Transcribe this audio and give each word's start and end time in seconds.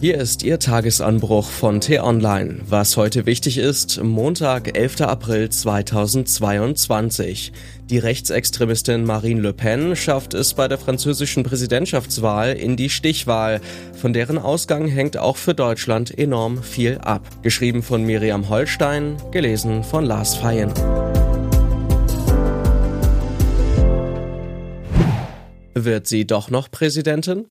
Hier 0.00 0.16
ist 0.16 0.44
Ihr 0.44 0.60
Tagesanbruch 0.60 1.50
von 1.50 1.80
T-Online. 1.80 2.60
Was 2.68 2.96
heute 2.96 3.26
wichtig 3.26 3.58
ist, 3.58 4.00
Montag, 4.00 4.78
11. 4.78 5.00
April 5.00 5.48
2022. 5.48 7.52
Die 7.90 7.98
Rechtsextremistin 7.98 9.04
Marine 9.04 9.40
Le 9.40 9.52
Pen 9.52 9.96
schafft 9.96 10.34
es 10.34 10.54
bei 10.54 10.68
der 10.68 10.78
französischen 10.78 11.42
Präsidentschaftswahl 11.42 12.52
in 12.52 12.76
die 12.76 12.90
Stichwahl. 12.90 13.60
Von 14.00 14.12
deren 14.12 14.38
Ausgang 14.38 14.86
hängt 14.86 15.16
auch 15.16 15.36
für 15.36 15.54
Deutschland 15.54 16.16
enorm 16.16 16.62
viel 16.62 16.98
ab. 16.98 17.22
Geschrieben 17.42 17.82
von 17.82 18.04
Miriam 18.04 18.48
Holstein, 18.48 19.16
gelesen 19.32 19.82
von 19.82 20.04
Lars 20.04 20.36
Feyen. 20.36 20.72
Wird 25.74 26.06
sie 26.06 26.24
doch 26.24 26.50
noch 26.50 26.70
Präsidentin? 26.70 27.46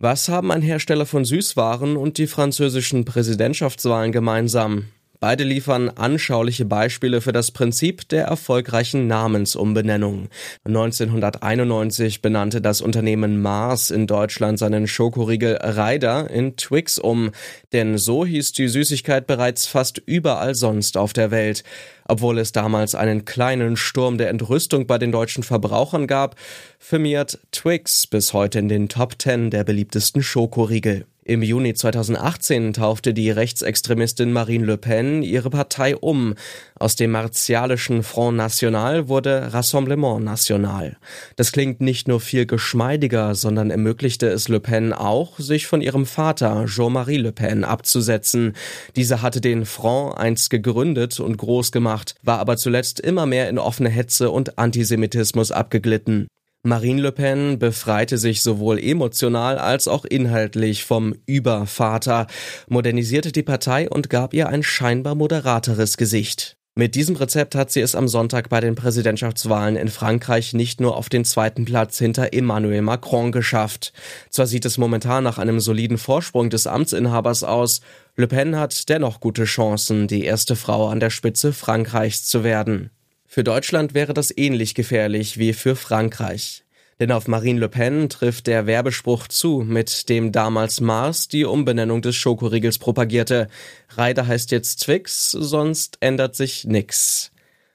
Was 0.00 0.28
haben 0.28 0.52
ein 0.52 0.62
Hersteller 0.62 1.06
von 1.06 1.24
Süßwaren 1.24 1.96
und 1.96 2.18
die 2.18 2.28
französischen 2.28 3.04
Präsidentschaftswahlen 3.04 4.12
gemeinsam? 4.12 4.84
Beide 5.20 5.42
liefern 5.42 5.88
anschauliche 5.88 6.64
Beispiele 6.64 7.20
für 7.20 7.32
das 7.32 7.50
Prinzip 7.50 8.08
der 8.08 8.26
erfolgreichen 8.26 9.08
Namensumbenennung. 9.08 10.28
1991 10.64 12.22
benannte 12.22 12.60
das 12.60 12.80
Unternehmen 12.80 13.42
Mars 13.42 13.90
in 13.90 14.06
Deutschland 14.06 14.60
seinen 14.60 14.86
Schokoriegel 14.86 15.58
Ryder 15.60 16.30
in 16.30 16.56
Twix 16.56 17.00
um, 17.00 17.32
denn 17.72 17.98
so 17.98 18.24
hieß 18.24 18.52
die 18.52 18.68
Süßigkeit 18.68 19.26
bereits 19.26 19.66
fast 19.66 19.98
überall 20.06 20.54
sonst 20.54 20.96
auf 20.96 21.12
der 21.12 21.32
Welt. 21.32 21.64
Obwohl 22.06 22.38
es 22.38 22.52
damals 22.52 22.94
einen 22.94 23.24
kleinen 23.24 23.76
Sturm 23.76 24.18
der 24.18 24.30
Entrüstung 24.30 24.86
bei 24.86 24.98
den 24.98 25.10
deutschen 25.10 25.42
Verbrauchern 25.42 26.06
gab, 26.06 26.36
firmiert 26.78 27.40
Twix 27.50 28.06
bis 28.06 28.32
heute 28.32 28.60
in 28.60 28.68
den 28.68 28.88
Top 28.88 29.16
10 29.20 29.50
der 29.50 29.64
beliebtesten 29.64 30.22
Schokoriegel. 30.22 31.06
Im 31.28 31.42
Juni 31.42 31.74
2018 31.74 32.72
taufte 32.72 33.12
die 33.12 33.30
Rechtsextremistin 33.30 34.32
Marine 34.32 34.64
Le 34.64 34.78
Pen 34.78 35.22
ihre 35.22 35.50
Partei 35.50 35.94
um. 35.94 36.34
Aus 36.78 36.96
dem 36.96 37.10
martialischen 37.10 38.02
Front 38.02 38.38
National 38.38 39.10
wurde 39.10 39.52
Rassemblement 39.52 40.24
National. 40.24 40.96
Das 41.36 41.52
klingt 41.52 41.82
nicht 41.82 42.08
nur 42.08 42.20
viel 42.20 42.46
geschmeidiger, 42.46 43.34
sondern 43.34 43.70
ermöglichte 43.70 44.26
es 44.26 44.48
Le 44.48 44.58
Pen 44.58 44.94
auch, 44.94 45.38
sich 45.38 45.66
von 45.66 45.82
ihrem 45.82 46.06
Vater 46.06 46.64
Jean-Marie 46.64 47.18
Le 47.18 47.32
Pen 47.32 47.62
abzusetzen. 47.62 48.54
Dieser 48.96 49.20
hatte 49.20 49.42
den 49.42 49.66
Front 49.66 50.16
einst 50.16 50.48
gegründet 50.48 51.20
und 51.20 51.36
groß 51.36 51.72
gemacht, 51.72 52.14
war 52.22 52.38
aber 52.38 52.56
zuletzt 52.56 53.00
immer 53.00 53.26
mehr 53.26 53.50
in 53.50 53.58
offene 53.58 53.90
Hetze 53.90 54.30
und 54.30 54.58
Antisemitismus 54.58 55.52
abgeglitten. 55.52 56.26
Marine 56.64 57.00
Le 57.00 57.12
Pen 57.12 57.58
befreite 57.58 58.18
sich 58.18 58.42
sowohl 58.42 58.78
emotional 58.80 59.58
als 59.58 59.86
auch 59.86 60.04
inhaltlich 60.04 60.84
vom 60.84 61.14
Übervater, 61.24 62.26
modernisierte 62.68 63.30
die 63.30 63.44
Partei 63.44 63.88
und 63.88 64.10
gab 64.10 64.34
ihr 64.34 64.48
ein 64.48 64.64
scheinbar 64.64 65.14
moderateres 65.14 65.96
Gesicht. 65.96 66.56
Mit 66.74 66.94
diesem 66.94 67.16
Rezept 67.16 67.56
hat 67.56 67.72
sie 67.72 67.80
es 67.80 67.94
am 67.94 68.06
Sonntag 68.06 68.48
bei 68.48 68.60
den 68.60 68.76
Präsidentschaftswahlen 68.76 69.74
in 69.74 69.88
Frankreich 69.88 70.52
nicht 70.52 70.80
nur 70.80 70.96
auf 70.96 71.08
den 71.08 71.24
zweiten 71.24 71.64
Platz 71.64 71.98
hinter 71.98 72.32
Emmanuel 72.32 72.82
Macron 72.82 73.32
geschafft. 73.32 73.92
Zwar 74.30 74.46
sieht 74.46 74.64
es 74.64 74.78
momentan 74.78 75.24
nach 75.24 75.38
einem 75.38 75.58
soliden 75.58 75.98
Vorsprung 75.98 76.50
des 76.50 76.66
Amtsinhabers 76.66 77.42
aus, 77.42 77.80
Le 78.14 78.26
Pen 78.26 78.56
hat 78.56 78.88
dennoch 78.88 79.20
gute 79.20 79.44
Chancen, 79.44 80.08
die 80.08 80.24
erste 80.24 80.56
Frau 80.56 80.88
an 80.88 80.98
der 80.98 81.10
Spitze 81.10 81.52
Frankreichs 81.52 82.24
zu 82.24 82.42
werden. 82.42 82.90
Für 83.30 83.44
Deutschland 83.44 83.92
wäre 83.92 84.14
das 84.14 84.32
ähnlich 84.34 84.74
gefährlich 84.74 85.38
wie 85.38 85.52
für 85.52 85.76
Frankreich. 85.76 86.64
Denn 86.98 87.12
auf 87.12 87.28
Marine 87.28 87.60
Le 87.60 87.68
Pen 87.68 88.08
trifft 88.08 88.46
der 88.46 88.66
Werbespruch 88.66 89.28
zu, 89.28 89.62
mit 89.64 90.08
dem 90.08 90.32
damals 90.32 90.80
Mars 90.80 91.28
die 91.28 91.44
Umbenennung 91.44 92.00
des 92.00 92.16
Schokoriegels 92.16 92.78
propagierte. 92.78 93.48
Reider 93.90 94.26
heißt 94.26 94.50
jetzt 94.50 94.82
Twix, 94.82 95.30
sonst 95.30 95.98
ändert 96.00 96.36
sich 96.36 96.64
nix. 96.64 97.30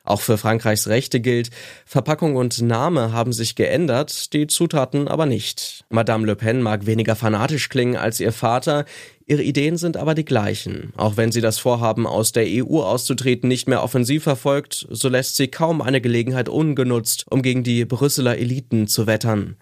Auch 0.05 0.19
für 0.19 0.37
Frankreichs 0.37 0.87
Rechte 0.87 1.21
gilt, 1.21 1.49
Verpackung 1.85 2.35
und 2.35 2.61
Name 2.61 3.13
haben 3.13 3.31
sich 3.31 3.55
geändert, 3.55 4.33
die 4.33 4.47
Zutaten 4.47 5.07
aber 5.07 5.25
nicht. 5.25 5.85
Madame 5.89 6.25
Le 6.25 6.35
Pen 6.35 6.61
mag 6.61 6.85
weniger 6.85 7.15
fanatisch 7.15 7.69
klingen 7.69 7.95
als 7.95 8.19
ihr 8.19 8.33
Vater, 8.33 8.83
ihre 9.27 9.43
Ideen 9.43 9.77
sind 9.77 9.95
aber 9.95 10.13
die 10.13 10.25
gleichen. 10.25 10.91
Auch 10.97 11.15
wenn 11.15 11.31
sie 11.31 11.39
das 11.39 11.57
Vorhaben, 11.57 12.05
aus 12.05 12.33
der 12.33 12.45
EU 12.45 12.81
auszutreten, 12.81 13.47
nicht 13.47 13.69
mehr 13.69 13.81
offensiv 13.81 14.23
verfolgt, 14.23 14.85
so 14.89 15.07
lässt 15.07 15.37
sie 15.37 15.47
kaum 15.47 15.81
eine 15.81 16.01
Gelegenheit 16.01 16.49
ungenutzt, 16.49 17.25
um 17.29 17.41
gegen 17.41 17.63
die 17.63 17.85
Brüsseler 17.85 18.37
Eliten 18.37 18.87
zu 18.87 19.07
wettern. 19.07 19.55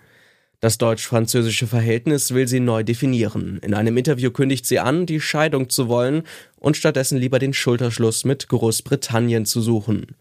Das 0.62 0.78
deutsch-französische 0.78 1.66
Verhältnis 1.66 2.36
will 2.36 2.48
sie 2.48 2.60
neu 2.60 2.84
definieren. 2.84 3.58
In 3.64 3.74
einem 3.74 3.98
Interview 3.98 4.30
kündigt 4.30 4.68
sie 4.68 4.78
an, 4.78 5.08
die 5.08 5.20
Scheidung 5.20 5.70
zu 5.70 5.88
wollen 5.88 6.22
und 6.56 6.78
stattdessen 6.78 7.18
lieber 7.18 7.40
den 7.40 7.52
Schulterschluss 7.52 8.26
mit 8.26 8.48
Großbritannien 8.48 9.48
zu 9.48 9.60
suchen. 9.60 10.16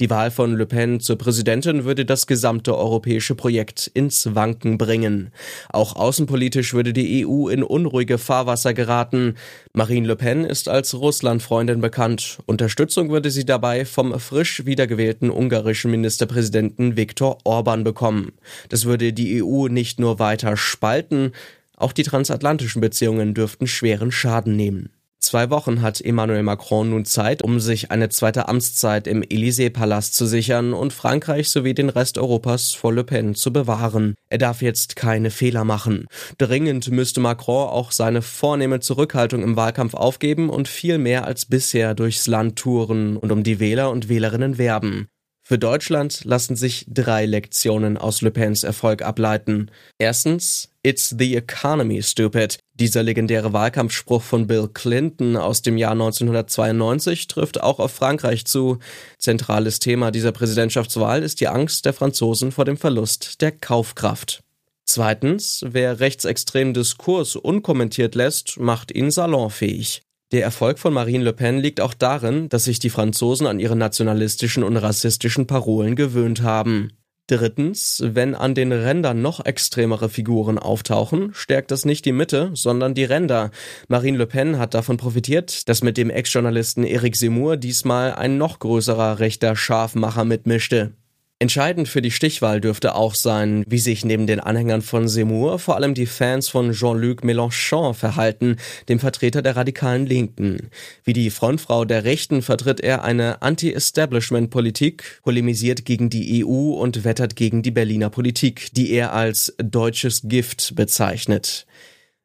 Die 0.00 0.10
Wahl 0.10 0.30
von 0.30 0.54
Le 0.56 0.64
Pen 0.64 1.00
zur 1.00 1.18
Präsidentin 1.18 1.84
würde 1.84 2.04
das 2.04 2.28
gesamte 2.28 2.76
europäische 2.76 3.34
Projekt 3.34 3.90
ins 3.94 4.32
Wanken 4.36 4.78
bringen. 4.78 5.32
Auch 5.70 5.96
außenpolitisch 5.96 6.72
würde 6.72 6.92
die 6.92 7.26
EU 7.26 7.48
in 7.48 7.64
unruhige 7.64 8.18
Fahrwasser 8.18 8.74
geraten. 8.74 9.34
Marine 9.72 10.06
Le 10.06 10.14
Pen 10.14 10.44
ist 10.44 10.68
als 10.68 10.94
Russlandfreundin 10.94 11.80
bekannt. 11.80 12.38
Unterstützung 12.46 13.10
würde 13.10 13.32
sie 13.32 13.44
dabei 13.44 13.84
vom 13.84 14.18
frisch 14.20 14.64
wiedergewählten 14.64 15.30
ungarischen 15.30 15.90
Ministerpräsidenten 15.90 16.96
Viktor 16.96 17.38
Orban 17.42 17.82
bekommen. 17.82 18.34
Das 18.68 18.84
würde 18.84 19.12
die 19.12 19.42
EU 19.42 19.66
nicht 19.66 19.98
nur 19.98 20.20
weiter 20.20 20.56
spalten, 20.56 21.32
auch 21.76 21.92
die 21.92 22.04
transatlantischen 22.04 22.80
Beziehungen 22.80 23.34
dürften 23.34 23.66
schweren 23.66 24.12
Schaden 24.12 24.54
nehmen. 24.54 24.90
Zwei 25.20 25.50
Wochen 25.50 25.82
hat 25.82 26.00
Emmanuel 26.00 26.44
Macron 26.44 26.90
nun 26.90 27.04
Zeit, 27.04 27.42
um 27.42 27.58
sich 27.58 27.90
eine 27.90 28.08
zweite 28.08 28.48
Amtszeit 28.48 29.08
im 29.08 29.22
Élysée-Palast 29.22 30.14
zu 30.14 30.26
sichern 30.26 30.72
und 30.72 30.92
Frankreich 30.92 31.50
sowie 31.50 31.74
den 31.74 31.88
Rest 31.88 32.18
Europas 32.18 32.72
vor 32.72 32.92
Le 32.92 33.02
Pen 33.02 33.34
zu 33.34 33.52
bewahren. 33.52 34.14
Er 34.30 34.38
darf 34.38 34.62
jetzt 34.62 34.94
keine 34.94 35.30
Fehler 35.30 35.64
machen. 35.64 36.06
Dringend 36.38 36.90
müsste 36.90 37.20
Macron 37.20 37.68
auch 37.68 37.90
seine 37.90 38.22
vornehme 38.22 38.78
Zurückhaltung 38.78 39.42
im 39.42 39.56
Wahlkampf 39.56 39.94
aufgeben 39.94 40.50
und 40.50 40.68
viel 40.68 40.98
mehr 40.98 41.24
als 41.24 41.46
bisher 41.46 41.94
durchs 41.94 42.28
Land 42.28 42.56
touren 42.56 43.16
und 43.16 43.32
um 43.32 43.42
die 43.42 43.58
Wähler 43.58 43.90
und 43.90 44.08
Wählerinnen 44.08 44.56
werben. 44.56 45.08
Für 45.48 45.58
Deutschland 45.58 46.24
lassen 46.24 46.56
sich 46.56 46.84
drei 46.88 47.24
Lektionen 47.24 47.96
aus 47.96 48.20
Le 48.20 48.30
Pens 48.30 48.64
Erfolg 48.64 49.00
ableiten. 49.00 49.70
Erstens, 49.96 50.68
It's 50.82 51.14
the 51.18 51.36
economy, 51.36 52.02
stupid. 52.02 52.58
Dieser 52.74 53.02
legendäre 53.02 53.54
Wahlkampfspruch 53.54 54.20
von 54.20 54.46
Bill 54.46 54.68
Clinton 54.68 55.38
aus 55.38 55.62
dem 55.62 55.78
Jahr 55.78 55.92
1992 55.92 57.28
trifft 57.28 57.62
auch 57.62 57.78
auf 57.78 57.92
Frankreich 57.92 58.44
zu. 58.44 58.78
Zentrales 59.18 59.78
Thema 59.78 60.10
dieser 60.10 60.32
Präsidentschaftswahl 60.32 61.22
ist 61.22 61.40
die 61.40 61.48
Angst 61.48 61.86
der 61.86 61.94
Franzosen 61.94 62.52
vor 62.52 62.66
dem 62.66 62.76
Verlust 62.76 63.40
der 63.40 63.52
Kaufkraft. 63.52 64.42
Zweitens, 64.84 65.64
wer 65.66 65.98
rechtsextremen 65.98 66.74
Diskurs 66.74 67.36
unkommentiert 67.36 68.14
lässt, 68.14 68.60
macht 68.60 68.94
ihn 68.94 69.10
salonfähig. 69.10 70.02
Der 70.30 70.42
Erfolg 70.42 70.78
von 70.78 70.92
Marine 70.92 71.24
Le 71.24 71.32
Pen 71.32 71.58
liegt 71.58 71.80
auch 71.80 71.94
darin, 71.94 72.50
dass 72.50 72.64
sich 72.64 72.78
die 72.78 72.90
Franzosen 72.90 73.46
an 73.46 73.60
ihre 73.60 73.76
nationalistischen 73.76 74.62
und 74.62 74.76
rassistischen 74.76 75.46
Parolen 75.46 75.96
gewöhnt 75.96 76.42
haben. 76.42 76.92
Drittens, 77.28 78.02
wenn 78.04 78.34
an 78.34 78.54
den 78.54 78.72
Rändern 78.72 79.22
noch 79.22 79.44
extremere 79.44 80.10
Figuren 80.10 80.58
auftauchen, 80.58 81.30
stärkt 81.32 81.70
das 81.70 81.86
nicht 81.86 82.04
die 82.04 82.12
Mitte, 82.12 82.50
sondern 82.52 82.92
die 82.92 83.04
Ränder. 83.04 83.50
Marine 83.88 84.18
Le 84.18 84.26
Pen 84.26 84.58
hat 84.58 84.74
davon 84.74 84.98
profitiert, 84.98 85.66
dass 85.68 85.82
mit 85.82 85.96
dem 85.96 86.10
Ex-Journalisten 86.10 86.84
Eric 86.84 87.16
Zemmour 87.16 87.56
diesmal 87.56 88.14
ein 88.14 88.36
noch 88.36 88.58
größerer 88.58 89.20
rechter 89.20 89.56
Scharfmacher 89.56 90.24
mitmischte. 90.24 90.92
Entscheidend 91.40 91.86
für 91.86 92.02
die 92.02 92.10
Stichwahl 92.10 92.60
dürfte 92.60 92.96
auch 92.96 93.14
sein, 93.14 93.62
wie 93.68 93.78
sich 93.78 94.04
neben 94.04 94.26
den 94.26 94.40
Anhängern 94.40 94.82
von 94.82 95.06
Seymour 95.06 95.60
vor 95.60 95.76
allem 95.76 95.94
die 95.94 96.06
Fans 96.06 96.48
von 96.48 96.72
Jean-Luc 96.72 97.22
Mélenchon 97.22 97.94
verhalten, 97.94 98.56
dem 98.88 98.98
Vertreter 98.98 99.40
der 99.40 99.54
radikalen 99.54 100.04
Linken. 100.04 100.70
Wie 101.04 101.12
die 101.12 101.30
Frontfrau 101.30 101.84
der 101.84 102.02
Rechten 102.02 102.42
vertritt 102.42 102.80
er 102.80 103.04
eine 103.04 103.40
Anti-Establishment-Politik, 103.40 105.20
polemisiert 105.22 105.84
gegen 105.84 106.10
die 106.10 106.44
EU 106.44 106.72
und 106.72 107.04
wettert 107.04 107.36
gegen 107.36 107.62
die 107.62 107.70
Berliner 107.70 108.10
Politik, 108.10 108.70
die 108.72 108.90
er 108.90 109.12
als 109.12 109.54
deutsches 109.62 110.22
Gift 110.24 110.74
bezeichnet. 110.74 111.66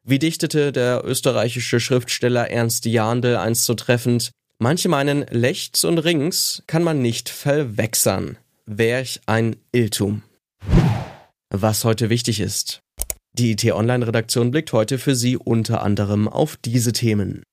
Wie 0.04 0.18
dichtete 0.18 0.71
der 0.71 1.04
österreichische 1.06 1.80
Schriftsteller 1.80 2.50
Ernst 2.50 2.86
Jandl 2.86 3.36
einst 3.36 3.65
so 3.65 3.75
treffend, 3.75 4.31
Manche 4.60 4.88
meinen, 4.88 5.25
Lechts 5.30 5.83
und 5.83 5.98
Rings 5.98 6.63
kann 6.68 6.83
man 6.83 7.01
nicht 7.01 7.27
verwechseln. 7.27 8.38
Werch 8.65 9.19
ein 9.25 9.57
Irrtum. 9.74 10.24
Was 11.50 11.83
heute 11.83 12.10
wichtig 12.10 12.39
ist. 12.39 12.80
Die 13.33 13.51
IT-Online-Redaktion 13.51 14.51
blickt 14.51 14.71
heute 14.71 15.00
für 15.00 15.15
Sie 15.15 15.36
unter 15.36 15.83
anderem 15.83 16.30
auf 16.30 16.56
diese 16.56 16.94
Themen. 16.94 17.44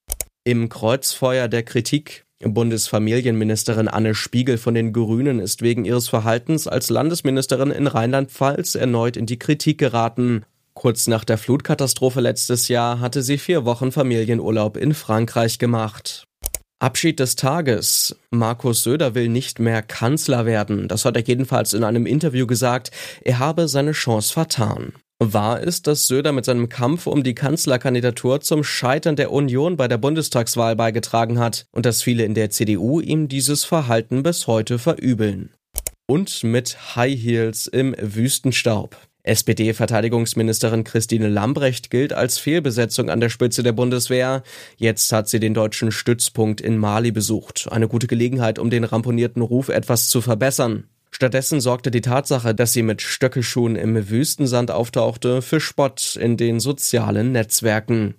Im 0.44 0.68
Kreuzfeuer 0.68 1.48
der 1.48 1.64
Kritik 1.64 2.24
Bundesfamilienministerin 2.42 3.88
Anne 3.88 4.14
Spiegel 4.14 4.56
von 4.56 4.74
den 4.74 4.92
Grünen 4.92 5.40
ist 5.40 5.62
wegen 5.62 5.84
ihres 5.84 6.08
Verhaltens 6.08 6.68
als 6.68 6.90
Landesministerin 6.90 7.72
in 7.72 7.88
Rheinland-Pfalz 7.88 8.76
erneut 8.76 9.16
in 9.16 9.26
die 9.26 9.38
Kritik 9.38 9.78
geraten. 9.78 10.44
Kurz 10.74 11.08
nach 11.08 11.24
der 11.24 11.38
Flutkatastrophe 11.38 12.20
letztes 12.20 12.68
Jahr 12.68 13.00
hatte 13.00 13.22
sie 13.22 13.36
vier 13.36 13.64
Wochen 13.64 13.90
Familienurlaub 13.90 14.76
in 14.76 14.94
Frankreich 14.94 15.58
gemacht. 15.58 16.24
Abschied 16.80 17.20
des 17.20 17.36
Tages. 17.36 18.16
Markus 18.30 18.82
Söder 18.82 19.14
will 19.14 19.28
nicht 19.28 19.58
mehr 19.58 19.82
Kanzler 19.82 20.46
werden. 20.46 20.88
Das 20.88 21.04
hat 21.04 21.14
er 21.14 21.22
jedenfalls 21.22 21.74
in 21.74 21.84
einem 21.84 22.06
Interview 22.06 22.46
gesagt. 22.46 22.90
Er 23.22 23.38
habe 23.38 23.68
seine 23.68 23.92
Chance 23.92 24.32
vertan. 24.32 24.94
Wahr 25.18 25.60
ist, 25.60 25.86
dass 25.86 26.06
Söder 26.06 26.32
mit 26.32 26.46
seinem 26.46 26.70
Kampf 26.70 27.06
um 27.06 27.22
die 27.22 27.34
Kanzlerkandidatur 27.34 28.40
zum 28.40 28.64
Scheitern 28.64 29.14
der 29.14 29.30
Union 29.30 29.76
bei 29.76 29.88
der 29.88 29.98
Bundestagswahl 29.98 30.74
beigetragen 30.74 31.38
hat 31.38 31.66
und 31.70 31.84
dass 31.84 32.02
viele 32.02 32.24
in 32.24 32.32
der 32.32 32.48
CDU 32.48 33.00
ihm 33.00 33.28
dieses 33.28 33.64
Verhalten 33.64 34.22
bis 34.22 34.46
heute 34.46 34.78
verübeln. 34.78 35.50
Und 36.06 36.42
mit 36.42 36.96
High 36.96 37.22
Heels 37.22 37.66
im 37.66 37.94
Wüstenstaub. 38.00 38.96
SPD-Verteidigungsministerin 39.22 40.84
Christine 40.84 41.28
Lambrecht 41.28 41.90
gilt 41.90 42.12
als 42.12 42.38
Fehlbesetzung 42.38 43.10
an 43.10 43.20
der 43.20 43.28
Spitze 43.28 43.62
der 43.62 43.72
Bundeswehr. 43.72 44.42
Jetzt 44.76 45.12
hat 45.12 45.28
sie 45.28 45.40
den 45.40 45.54
deutschen 45.54 45.92
Stützpunkt 45.92 46.60
in 46.60 46.78
Mali 46.78 47.12
besucht. 47.12 47.68
Eine 47.70 47.88
gute 47.88 48.06
Gelegenheit, 48.06 48.58
um 48.58 48.70
den 48.70 48.84
ramponierten 48.84 49.42
Ruf 49.42 49.68
etwas 49.68 50.08
zu 50.08 50.20
verbessern. 50.20 50.84
Stattdessen 51.10 51.60
sorgte 51.60 51.90
die 51.90 52.00
Tatsache, 52.00 52.54
dass 52.54 52.72
sie 52.72 52.82
mit 52.82 53.02
Stöckelschuhen 53.02 53.76
im 53.76 54.08
Wüstensand 54.08 54.70
auftauchte, 54.70 55.42
für 55.42 55.60
Spott 55.60 56.16
in 56.16 56.36
den 56.36 56.60
sozialen 56.60 57.32
Netzwerken. 57.32 58.14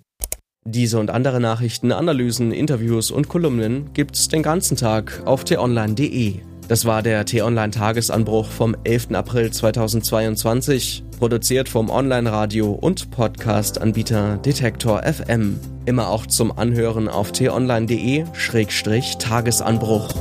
Diese 0.64 1.00
und 1.00 1.10
andere 1.10 1.40
Nachrichten, 1.40 1.90
Analysen, 1.90 2.52
Interviews 2.52 3.10
und 3.10 3.28
Kolumnen 3.28 3.92
gibt's 3.94 4.28
den 4.28 4.42
ganzen 4.42 4.76
Tag 4.76 5.22
auf 5.24 5.42
t-online.de. 5.42 6.51
Das 6.72 6.86
war 6.86 7.02
der 7.02 7.26
T-Online-Tagesanbruch 7.26 8.48
vom 8.48 8.74
11. 8.84 9.12
April 9.12 9.50
2022, 9.50 11.04
produziert 11.18 11.68
vom 11.68 11.90
Online-Radio 11.90 12.72
und 12.72 13.10
Podcast-Anbieter 13.10 14.38
Detektor 14.38 15.02
FM. 15.02 15.60
Immer 15.84 16.08
auch 16.08 16.24
zum 16.24 16.50
Anhören 16.50 17.08
auf 17.08 17.32
t-online.de-tagesanbruch. 17.32 20.14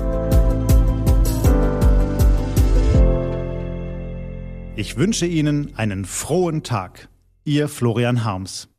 Ich 4.75 4.97
wünsche 4.97 5.27
Ihnen 5.27 5.71
einen 5.77 6.03
frohen 6.03 6.63
Tag. 6.63 7.07
Ihr 7.45 7.69
Florian 7.69 8.25
Harms. 8.25 8.70